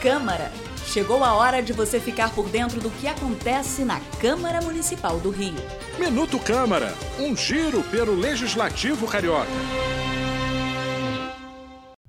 [0.00, 0.50] Câmara.
[0.86, 5.28] Chegou a hora de você ficar por dentro do que acontece na Câmara Municipal do
[5.28, 5.52] Rio.
[5.98, 9.50] Minuto Câmara, um giro pelo Legislativo Carioca.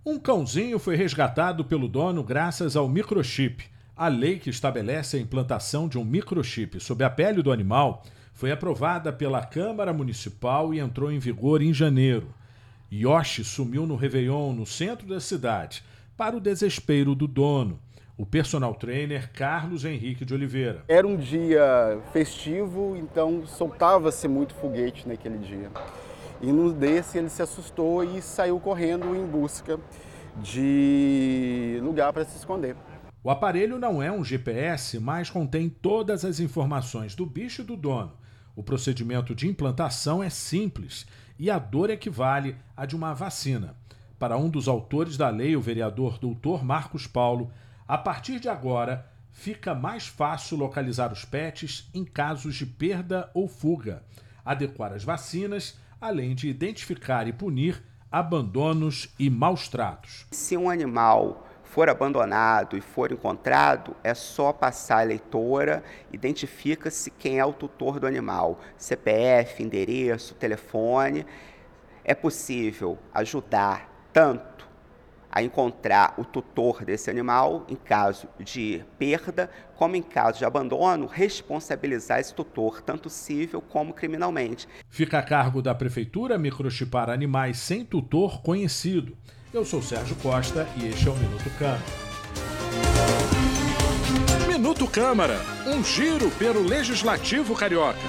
[0.05, 3.65] Um cãozinho foi resgatado pelo dono graças ao microchip.
[3.93, 8.53] A lei que estabelece a implantação de um microchip sob a pele do animal foi
[8.53, 12.33] aprovada pela Câmara Municipal e entrou em vigor em janeiro.
[12.89, 15.83] Yoshi sumiu no Réveillon, no centro da cidade,
[16.21, 17.79] para o desespero do dono,
[18.15, 20.83] o personal trainer Carlos Henrique de Oliveira.
[20.87, 25.71] Era um dia festivo, então soltava-se muito foguete naquele dia.
[26.39, 29.79] E no desse ele se assustou e saiu correndo em busca
[30.35, 32.75] de lugar para se esconder.
[33.23, 37.75] O aparelho não é um GPS, mas contém todas as informações do bicho e do
[37.75, 38.13] dono.
[38.55, 41.07] O procedimento de implantação é simples
[41.39, 43.75] e a dor equivale à de uma vacina.
[44.21, 47.51] Para um dos autores da lei, o vereador doutor Marcos Paulo,
[47.87, 53.47] a partir de agora fica mais fácil localizar os pets em casos de perda ou
[53.47, 54.03] fuga,
[54.45, 60.27] adequar as vacinas, além de identificar e punir abandonos e maus tratos.
[60.29, 67.39] Se um animal for abandonado e for encontrado, é só passar a leitora, identifica-se quem
[67.39, 71.25] é o tutor do animal, CPF, endereço, telefone.
[72.03, 74.51] É possível ajudar tanto
[75.31, 81.05] a encontrar o tutor desse animal em caso de perda, como em caso de abandono,
[81.05, 84.67] responsabilizar esse tutor, tanto civil como criminalmente.
[84.89, 89.17] Fica a cargo da Prefeitura microchipar animais sem tutor conhecido.
[89.53, 91.81] Eu sou Sérgio Costa e este é o Minuto Câmara.
[94.47, 97.99] Minuto Câmara, um giro pelo Legislativo Carioca.